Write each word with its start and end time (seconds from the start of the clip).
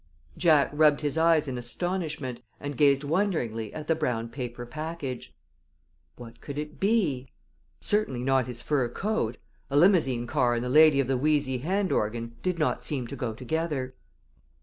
Jack 0.35 0.71
rubbed 0.73 1.01
his 1.01 1.15
eyes 1.15 1.47
in 1.47 1.59
astonishment, 1.59 2.41
and 2.59 2.75
gazed 2.75 3.03
wonderingly 3.03 3.71
at 3.71 3.85
the 3.85 3.93
brown 3.93 4.29
paper 4.29 4.65
package. 4.65 5.31
What 6.15 6.41
could 6.41 6.57
it 6.57 6.79
be? 6.79 7.29
Certainly 7.79 8.23
not 8.23 8.47
his 8.47 8.63
fur 8.63 8.89
coat. 8.89 9.37
A 9.69 9.77
limousine 9.77 10.25
car 10.25 10.55
and 10.55 10.63
the 10.63 10.69
lady 10.69 10.99
of 10.99 11.07
the 11.07 11.17
wheezy 11.17 11.59
hand 11.59 11.91
organ 11.91 12.35
did 12.41 12.57
not 12.57 12.83
seem 12.83 13.05
to 13.09 13.15
go 13.15 13.35
together. 13.35 13.93